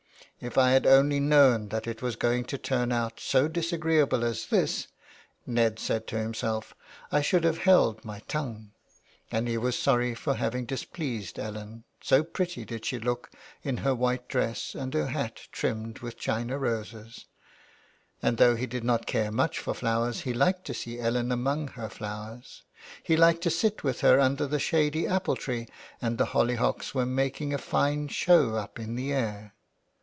[0.51, 4.47] "If I had only known that it was going to turn out so disagreeable as
[4.47, 4.87] this,"
[5.45, 6.73] Ned said to himself,"
[7.11, 8.71] I should have held my tongue,''
[9.31, 13.29] and he was sorry for having displeased Ellen, so pretty did she look
[13.61, 17.25] in her white dress and her hat trimmed with china roses;
[18.23, 21.67] and though he did not care much for flowers he liked to see Ellen among
[21.67, 22.63] her flowers;
[23.03, 25.67] he liked to sit with her under the shady apple tree,
[26.01, 29.53] and the holly hocks were making a fine show up in the air.